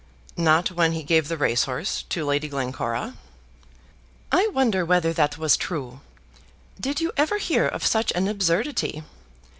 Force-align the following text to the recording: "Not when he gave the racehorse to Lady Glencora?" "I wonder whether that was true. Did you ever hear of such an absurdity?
"Not 0.35 0.71
when 0.71 0.93
he 0.93 1.03
gave 1.03 1.27
the 1.27 1.37
racehorse 1.37 2.05
to 2.09 2.25
Lady 2.25 2.47
Glencora?" 2.47 3.13
"I 4.31 4.47
wonder 4.47 4.83
whether 4.83 5.13
that 5.13 5.37
was 5.37 5.55
true. 5.55 5.99
Did 6.79 6.99
you 6.99 7.11
ever 7.17 7.37
hear 7.37 7.67
of 7.67 7.85
such 7.85 8.11
an 8.13 8.27
absurdity? 8.27 9.03